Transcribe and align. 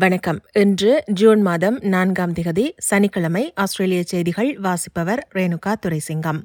வணக்கம். 0.00 0.40
இன்று 0.52 1.02
ஜூன் 1.06 1.40
மாதம் 1.40 1.78
நான்காம் 1.80 2.32
திகதி 2.32 2.70
சனிக்கிழமை 2.76 3.52
ஆஸ்திரேலிய 3.54 4.02
செய்திகள் 4.02 4.58
வாசிப்பவர் 4.58 5.28
ரேணுகா 5.34 5.74
துரைசிங்கம். 5.86 6.40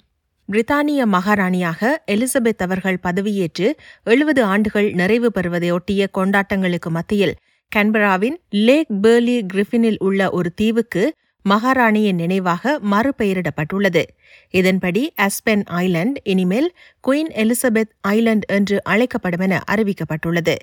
பிரித்தானிய 0.52 1.06
மகாராணியாக 1.06 1.96
எலிசபெத் 2.12 2.58
அவர்கள் 2.58 2.98
பதவியேற்று 3.04 3.72
எழுபது 4.04 4.44
ஆண்டுகள் 4.44 4.92
நிறைவு 4.92 5.32
பெறுவதையொட்டிய 5.36 6.08
கொண்டாட்டங்களுக்கு 6.18 6.90
மத்தியில் 6.90 7.36
கன்பராவின் 7.76 8.36
லேக் 8.50 8.92
பேர்லி 9.02 9.46
கிரிஃபினில் 9.54 9.98
உள்ள 9.98 10.30
ஒரு 10.30 10.54
தீவுக்கு 10.54 11.14
மகாராணியின் 11.50 12.16
நினைவாக 12.16 12.80
மறுபெயரிடப்பட்டுள்ளது. 12.92 14.04
இதன்படி 14.50 15.14
அஸ்பென் 15.22 15.64
ஐலண்ட் 15.72 16.14
இனிமேல் 16.24 16.76
குயின் 17.08 17.32
எலிசபெத் 17.36 17.92
ஐலண்ட் 18.08 18.42
என்று 18.48 18.84
அழைக்கப்படும் 18.84 19.40
என 19.40 19.62
அறிவிக்கப்பட்டுள்ளது. 19.72 20.56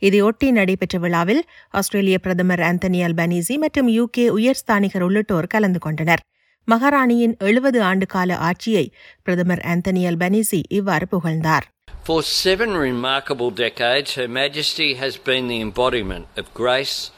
இதையொட்டி 0.00 0.50
நடைபெற்ற 0.50 0.98
விழாவில் 0.98 1.44
ஆஸ்திரேலிய 1.70 2.18
பிரதமர் 2.18 2.58
ஆந்தனி 2.58 3.04
அல்பனீசி 3.04 3.56
மற்றும் 3.56 3.88
யுகே 3.88 4.28
உயர்ஸ்தானிகர் 4.28 5.00
உள்ளிட்டோர் 5.00 5.46
கலந்து 5.46 5.78
கொண்டனர். 5.78 6.20
மகாராணியின் 6.64 7.36
எழுபது 7.38 7.82
ஆண்டுகால 7.82 8.32
ஆட்சியை 8.32 8.92
பிரதமர் 9.22 9.64
ஆந்தனி 9.68 10.06
அல்பனீசி 10.10 10.62
இவ்வாறு 10.68 11.08
புகழ்ந்தார். 11.08 11.66
For 12.04 12.22
seven 12.22 12.68
remarkable 12.68 13.50
decades, 13.56 14.06
Her 14.14 14.26
Majesty 14.26 14.94
has 15.00 15.12
been 15.26 15.48
the 15.48 15.64
embodiment 15.64 16.24
of 16.36 16.44
grace, 16.58 17.12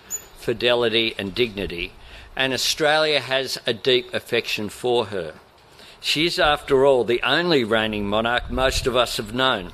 fidelity, 0.46 1.18
and 1.18 1.40
dignity, 1.40 1.90
and 2.40 2.52
Australia 2.54 3.20
has 3.22 3.58
a 3.66 3.74
deep 3.82 4.06
affection 4.14 4.68
for 4.72 4.98
her. 5.06 5.28
She 6.02 6.20
is, 6.26 6.36
after 6.46 6.76
all, 6.86 7.02
the 7.04 7.20
only 7.30 7.62
reigning 7.66 8.06
monarch 8.08 8.46
most 8.60 8.86
of 8.86 8.94
us 8.96 9.12
have 9.18 9.34
known, 9.34 9.64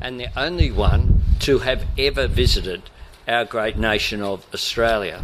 and 0.00 0.12
the 0.18 0.30
only 0.46 0.70
one 0.82 1.02
to 1.40 1.52
have 1.60 1.82
ever 2.00 2.26
visited 2.40 2.80
our 3.28 3.44
great 3.46 3.78
nation 3.90 4.20
of 4.32 4.38
Australia. 4.54 5.18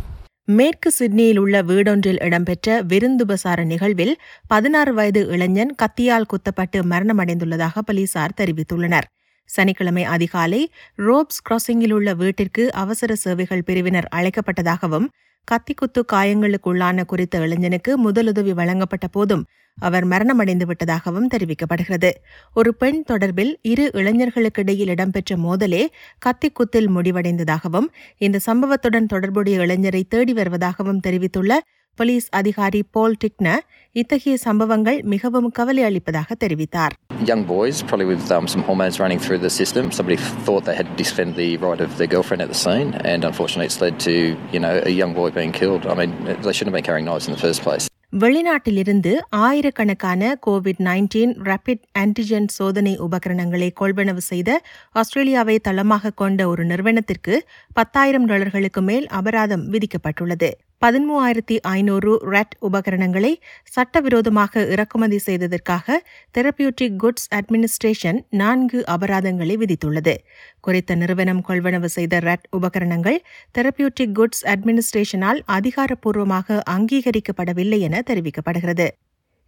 மேற்கு 0.58 0.90
சிட்னியில் 0.98 1.38
உள்ள 1.40 1.56
வீடொன்றில் 1.70 2.20
இடம்பெற்ற 2.26 2.76
விருந்துபசார 2.90 3.64
நிகழ்வில் 3.72 4.12
பதினாறு 4.52 4.92
வயது 4.98 5.22
இளைஞன் 5.34 5.72
கத்தியால் 5.82 6.28
குத்தப்பட்டு 6.30 6.78
மரணமடைந்துள்ளதாக 6.92 7.82
போலீசார் 7.88 8.36
தெரிவித்துள்ளனர் 8.38 9.08
சனிக்கிழமை 9.50 10.04
அதிகாலை 10.14 10.62
ரோப்ஸ் 11.06 11.42
கிராசிங்கில் 11.48 11.94
உள்ள 11.98 12.12
வீட்டிற்கு 12.22 12.64
அவசர 12.82 13.12
சேவைகள் 13.24 13.66
பிரிவினர் 13.68 14.08
அழைக்கப்பட்டதாகவும் 14.18 15.06
கத்திக்குத்து 15.50 16.00
காயங்களுக்குள்ளான 16.12 17.04
குறித்த 17.04 17.38
இளைஞனுக்கு 17.38 18.10
முதலுதவி 18.10 18.52
வழங்கப்பட்ட 18.52 19.06
போதும் 19.06 19.44
அவர் 19.78 20.06
மரணமடைந்து 20.06 20.64
விட்டதாகவும் 20.70 21.28
தெரிவிக்கப்படுகிறது. 21.34 22.10
ஒரு 22.54 22.74
பெண் 22.74 23.04
தொடர்பில் 23.08 23.52
இரு 23.62 23.90
இளைஞர்களுக்கிடையில் 23.94 24.88
இடம்பெற்ற 24.88 25.36
மோதலே 25.36 25.82
கத்திக்குத்தில் 26.26 26.88
முடிவடைந்ததாகவும் 26.96 27.88
இந்த 28.18 28.38
சம்பவத்துடன் 28.38 29.06
தொடர்புடைய 29.06 29.58
இளைஞரை 29.58 30.02
தேடி 30.08 30.32
வருவதாகவும் 30.32 31.00
தெரிவித்துள்ள 31.00 31.60
போலீஸ் 31.98 32.26
அதிகாரி 32.32 32.80
போல் 32.94 33.18
டிக்ன 33.22 33.48
இத்தகைய 33.96 34.34
சம்பவங்கள் 34.44 34.98
மிகவும் 35.06 35.50
கவலை 35.58 35.84
அளிப்பதாக 35.88 36.36
தெரிவித்தார் 36.44 36.96
young 37.24 37.42
boys, 37.46 37.76
probably 37.82 38.06
with 38.06 38.30
um, 38.30 38.46
some 38.46 38.62
hormones 38.62 38.96
running 39.00 39.18
through 39.18 39.38
the 39.38 39.50
system. 39.50 39.84
Somebody 39.90 40.16
thought 40.44 40.62
they 40.64 40.74
had 40.74 40.88
to 40.92 40.96
defend 40.96 41.30
the 41.34 41.48
right 41.58 41.80
of 41.80 41.92
their 41.98 42.06
girlfriend 42.06 42.42
at 42.42 42.48
the 42.48 42.60
scene, 42.64 42.90
and 43.04 43.24
unfortunately, 43.24 43.66
it's 43.66 43.80
led 43.80 43.98
to 44.00 44.14
you 44.54 44.60
know 44.60 44.74
a 44.84 44.92
young 44.92 45.14
boy 45.14 45.28
being 45.32 45.52
killed. 45.52 45.84
I 45.86 45.96
mean, 45.96 46.12
they 46.38 46.52
shouldn't 46.52 46.70
have 46.70 46.78
been 46.78 46.84
carrying 46.84 47.06
knives 47.06 47.28
in 47.28 47.34
the 47.36 47.44
first 47.46 47.62
place. 47.62 47.86
வெளிநாட்டிலிருந்து 48.14 49.10
ஆயிரக்கணக்கான 49.40 50.30
Covid 50.46 50.80
nineteen 50.86 51.32
rapid 51.48 51.82
antigen 52.02 52.48
சோதனை 52.54 52.94
உபகரணங்களை 53.06 53.68
கொள்வனவு 53.80 54.22
செய்த 54.28 54.50
ஆஸ்திரேலியாவை 54.92 55.56
தளமாக 55.66 56.14
கொண்ட 56.22 56.48
ஒரு 56.52 56.64
நிறுவனத்திற்கு 56.70 57.34
பத்தாயிரம் 57.72 58.28
டாலர்களுக்கு 58.30 58.82
மேல் 58.88 59.06
அபராதம் 59.18 59.66
விதிக்கப்பட்டுள்ளது 59.74 60.50
பதிமூவாயிரத்தி 60.84 61.56
ஐநூறு 61.60 62.10
ரேட் 62.30 62.52
உபகரணங்களை 62.58 63.30
சட்டவிரோதமாக 63.64 64.62
இறக்குமதி 64.66 65.18
செய்ததற்காக 65.18 65.96
தெரபியூட்டிக் 66.38 66.96
குட்ஸ் 67.02 67.26
அட்மினிஸ்ட்ரேஷன் 67.34 68.20
நான்கு 68.30 68.84
அபராதங்களை 68.86 69.56
விதித்துள்ளது. 69.56 70.14
குறித்த 70.60 70.94
நிறுவனம் 70.94 71.42
கொள்வனவு 71.48 71.84
செய்த 71.84 72.18
ரேட் 72.18 72.46
உபகரணங்கள் 72.50 73.18
தெரபியூட்டிக் 73.58 74.14
குட்ஸ் 74.20 74.44
அட்மினிஸ்ட்ரேஷனால் 74.44 75.42
அதிகாரப்பூர்வமாக 75.58 76.62
அங்கீகரிக்கப்படவில்லை 76.70 77.78
என 77.78 78.02
தெரிவிக்கப்படுகிறது. 78.06 78.88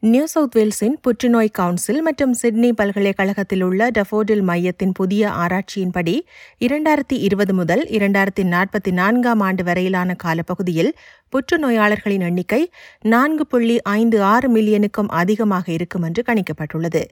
நியூ 0.02 0.26
சவுத் 0.26 0.54
வேல்ஸின் 0.56 0.94
புற்றுநோய் 1.00 1.50
கவுன்சில் 1.50 1.98
மற்றும் 2.02 2.32
சிட்னி 2.32 2.72
பல்கலைக்கழகத்தில் 2.72 3.62
உள்ள 3.62 3.90
டஃபோடில் 3.90 4.42
மையத்தின் 4.42 4.92
புதிய 4.92 5.30
ஆராய்ச்சியின்படி 5.30 6.14
இரண்டாயிரத்தி 6.60 7.16
இருபது 7.18 7.54
முதல் 7.54 7.82
இரண்டாயிரத்தி 7.90 8.44
நாற்பத்தி 8.44 8.92
நான்காம் 8.92 9.40
ஆண்டு 9.40 9.64
வரையிலான 9.64 10.14
காலப்பகுதியில் 10.14 10.90
புற்றுநோயாளர்களின் 11.32 12.20
எண்ணிக்கை 12.20 12.62
நான்கு 13.06 13.46
புள்ளி 13.46 13.76
ஐந்து 13.82 14.22
ஆறு 14.22 14.48
மில்லியனுக்கும் 14.48 15.12
அதிகமாக 15.12 15.72
இருக்கும் 15.72 16.02
என்று 16.02 16.24
கணிக்கப்பட்டுள்ளது. 16.26 17.02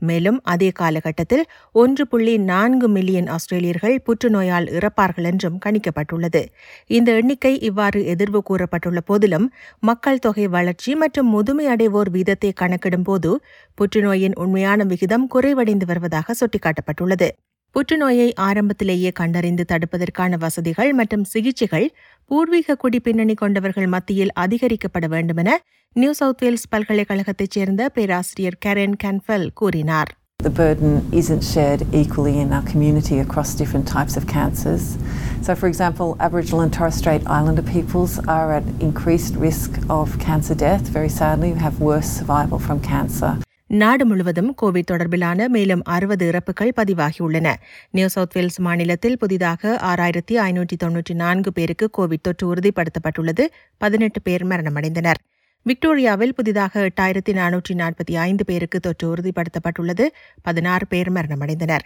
மேலும் 0.00 0.40
அதே 0.44 0.70
காலகட்டத்தில் 0.70 1.44
ஒன்று 1.72 2.06
புள்ளி 2.06 2.38
நான்கு 2.38 2.88
மில்லியன் 2.88 3.26
ஆஸ்திரேலியர்கள் 3.26 3.96
புற்றுநோயால் 4.06 4.66
இறப்பார்கள் 4.70 5.24
என்றும் 5.24 5.58
கணிக்கப்பட்டுள்ளது. 5.66 6.42
இந்த 6.86 7.12
எண்ணிக்கை 7.12 7.54
இவ்வாறு 7.60 8.00
எதிர்வு 8.14 8.42
கூறப்பட்டுள்ள 8.50 9.00
போதிலும் 9.04 9.48
மக்கள் 9.80 10.18
தொகை 10.18 10.46
வளர்ச்சி 10.48 10.94
மற்றும் 10.94 11.26
முதுமை 11.26 11.66
அடைவோர் 11.66 12.12
வீதத்தை 12.12 12.52
கணக்கிடும் 12.54 13.02
போது 13.02 13.32
புற்றுநோயின் 13.78 14.38
உண்மையான 14.38 14.84
விகிதம் 14.84 15.28
குறைவடைந்து 15.34 15.86
வருவதாக 15.86 16.34
சுட்டிக்காட்டப்பட்டுள்ளது. 16.40 17.30
புற்றுநோயை 17.76 18.28
ஆரம்பத்திலேயே 18.38 19.10
கண்டறிந்து 19.10 19.64
தடுப்பதற்கான 19.68 20.36
வசதிகள் 20.38 20.92
மற்றும் 20.92 21.24
சிகிச்சைகள் 21.24 21.88
பூர்வீக 22.30 22.76
குடி 22.76 22.98
பின்னணி 22.98 23.34
கொண்டவர்கள் 23.34 23.86
மத்தியில் 23.86 24.32
அதிகரிக்கப்பட 24.44 25.06
வேண்டுமென 25.06 25.50
நியூ 25.96 26.12
சவுத் 26.12 26.42
வேல்ஸ் 26.44 26.68
பல்கலைக்கழகத்தைச் 26.68 27.50
சேர்ந்த 27.50 27.88
பேராசிரியர் 27.88 28.58
கரென் 28.66 28.96
கன்ஃபெல் 29.04 29.50
கூறினார் 29.54 30.12
The 30.40 30.50
burden 30.50 30.92
isn't 31.12 31.44
shared 31.44 31.82
equally 31.92 32.34
in 32.38 32.52
our 32.52 32.62
community 32.62 33.16
across 33.18 33.54
different 33.54 33.88
types 33.88 34.16
of 34.16 34.26
cancers. 34.26 34.84
So, 35.42 35.54
for 35.54 35.66
example, 35.66 36.10
Aboriginal 36.20 36.60
and 36.60 36.72
Torres 36.72 36.94
Strait 36.94 37.24
Islander 37.38 37.66
peoples 37.72 38.14
are 38.28 38.48
at 38.52 38.68
increased 38.80 39.34
risk 39.40 39.72
of 39.90 40.18
cancer 40.18 40.58
death, 40.58 40.86
very 40.90 41.12
sadly, 41.12 41.52
have 41.66 41.80
worse 41.80 42.10
survival 42.20 42.60
from 42.60 42.80
cancer. 42.84 43.32
நாடு 43.68 44.06
முழுவதும் 44.06 44.54
Covid 44.62 44.90
தொடர்பிலான 44.92 45.48
மேலும் 45.48 45.82
அறுபது 45.84 46.26
இறப்புகள் 46.26 46.72
பதிவாகியுள்ளன. 46.76 47.54
New 47.90 48.08
South 48.08 48.36
Wales 48.36 48.60
மாநிலத்தில் 48.60 49.18
புதிதாக 49.18 49.78
ஆறாயிரத்தி 49.82 50.30
ஐநூற்றி 50.30 50.76
தொன்னூற்றி 50.84 51.14
நான்கு 51.14 51.52
பேருக்கு 51.52 51.90
கோவிட் 51.98 52.20
தொற்று 52.22 52.54
உறுதிப்படுத்தப்பட்டுள்ளது. 52.54 53.46
பதினெட்டு 53.76 54.22
பேர் 54.22 54.46
மரணமடைந்தனர். 54.46 55.14
விக்டோரியாவில் 55.62 56.34
புதிதாக 56.34 56.80
எட்டாயிரத்தி 56.80 57.32
நானூற்றி 57.32 57.74
நாற்பத்தி 57.74 58.14
ஐந்து 58.14 58.44
பேருக்கு 58.44 58.80
தொற்று 58.80 59.14
உறுதிப்படுத்தப்பட்டுள்ளது. 59.14 60.06
பதினாறு 60.42 60.86
பேர் 60.86 61.12
மரணமடைந்தனர். 61.12 61.84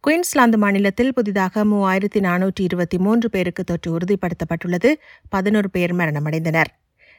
குயின்ஸ்லாந்து 0.00 0.58
மாநிலத்தில் 0.58 1.12
புதிதாக 1.12 1.64
மூவாயிரத்தி 1.64 2.20
நானூற்றி 2.20 2.60
இருபத்தி 2.60 2.98
மூன்று 2.98 3.30
பேருக்கு 3.30 3.64
தொற்று 3.64 3.98
உறுதிப்படுத்தப்பட்டுள்ளது. 3.98 4.94
பதினோரு 5.28 5.70
பேர் 5.70 5.94
மரணமடைந்தனர். 5.94 6.70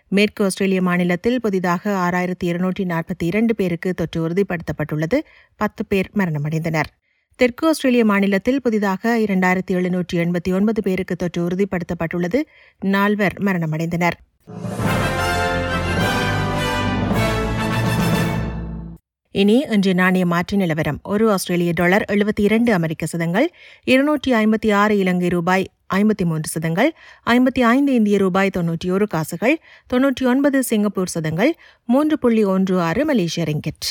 மேற்கு 0.10 0.44
ஆஸ்திரேலிய 0.44 0.82
மாநிலத்தில் 0.82 1.42
புதிதாக 1.42 1.92
ஆறாயிரத்தி 1.92 2.44
இருநூற்றி 2.44 2.84
நாற்பத்தி 2.84 3.24
இரண்டு 3.24 3.56
பேருக்கு 3.56 3.94
தொற்று 3.94 4.30
உறுதிப்படுத்தப்பட்டுள்ளது. 4.30 5.18
பத்து 5.56 5.86
பேர் 5.86 6.10
மரணமடைந்தனர். 6.16 6.90
தெற்கு 7.36 7.68
ஆஸ்திரேலிய 7.68 8.06
மாநிலத்தில் 8.06 8.62
புதிதாக 8.62 9.18
இரண்டாயிரத்தி 9.20 9.72
எழுநூற்றி 9.72 10.16
எண்பத்தி 10.16 10.54
ஒன்பது 10.54 10.82
பேருக்கு 10.82 11.16
தொற்று 11.16 11.48
உறுதிப்படுத்தப்பட்டுள்ளது. 11.48 12.42
நால்வர் 12.80 13.36
மரணமடைந்தனர். 13.40 14.18
இனி 19.32 19.66
இன்று 19.70 19.94
நாணய 19.94 20.26
மாற்று 20.26 20.58
நிலவரம். 20.58 21.00
ஒரு 21.04 21.32
ஆஸ்திரேலிய 21.32 21.72
டாலர் 21.76 22.06
எழுபத்தி 22.12 22.42
இரண்டு 22.42 22.74
அமெரிக்க 22.74 23.06
சதங்கள் 23.06 23.52
இருநூற்றி 23.84 24.34
ஐம்பத்தி 24.34 24.74
ஆறு 24.74 24.98
இலங்கை 24.98 25.28
ரூபாய் 25.28 25.68
ஐம்பத்தி 25.90 26.26
மூன்று 26.26 26.50
சதங்கள் 26.50 26.90
ஐம்பத்தி 27.28 27.62
ஐந்து 27.66 27.94
இந்திய 27.94 28.18
ரூபாய் 28.18 28.50
தொன்னூற்றி 28.58 28.92
ஒரு 28.92 29.08
காசுகள் 29.08 29.56
தொன்னூற்றி 29.94 30.26
ஒன்பது 30.26 30.64
சிங்கப்பூர் 30.64 31.14
சதங்கள் 31.16 31.52
மூன்று 31.86 32.18
புள்ளி 32.18 32.44
ஒன்று 32.44 32.82
ஆறு 32.82 33.06
மலேசிய 33.06 33.46
ரிங்கெட். 33.46 33.88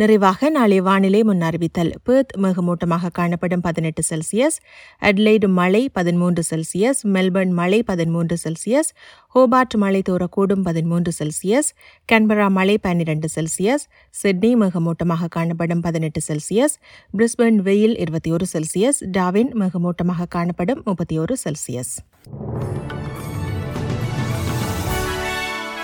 நிறைவாக 0.00 0.48
நாளை 0.50 0.80
வானிலை 0.80 1.20
முன் 1.22 1.40
அறிவித்தல். 1.40 1.90
பேர்த் 2.06 2.32
மேகமூட்டமாக 2.42 3.10
காணப்படும் 3.12 3.60
பதினெட்டு 3.60 4.02
செல்சியஸ் 4.10 4.56
அட்லைடு 5.02 5.48
மழை 5.48 5.82
பதிமூன்று 5.92 6.42
செல்சியஸ் 6.50 7.00
மெல்பர்ன் 7.14 7.52
மழை 7.60 7.82
பதிமூன்று 7.82 8.36
செல்சியஸ் 8.44 8.90
ஹோபார்ட் 9.34 9.76
மழை 9.76 10.02
தோறக்கூடும் 10.10 10.62
பதிமூன்று 10.62 11.12
செல்சியஸ் 11.18 11.70
கன்பரா 12.12 12.48
மழை 12.50 12.78
பன்னிரண்டு 12.78 13.28
செல்சியஸ் 13.34 13.84
சிட்னி 14.22 14.52
மேகமூட்டமாக 14.54 15.28
காணப்படும் 15.28 15.80
பதினெட்டு 15.80 16.22
செல்சியஸ் 16.28 16.76
பிரிஸ்பர்ன் 17.18 17.60
வெயில் 17.68 17.96
இருபத்தி 17.98 18.30
ஒரு 18.30 18.46
செல்சியஸ் 18.52 19.00
டாவின் 19.18 19.52
மேகமூட்டமாக 19.54 20.28
காணப்படும் 20.28 20.82
முப்பத்தி 20.84 21.18
ஒரு 21.18 21.36
செல்சியஸ். 21.44 21.94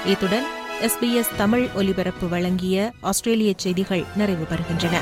இத்துடன் 0.04 0.46
எஸ்பிஎஸ் 0.82 1.36
தமிழ் 1.36 1.68
ஒலிபரப்பு 1.74 2.28
வழங்கிய 2.28 2.92
ஆஸ்திரேலிய 3.00 3.52
செய்திகள் 3.56 4.04
நிறைவு 4.16 4.46
பெறுகின்றன. 4.50 4.96